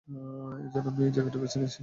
[0.07, 1.79] এজন্যই আমি এই জায়গাটি বেছে নিয়েছি।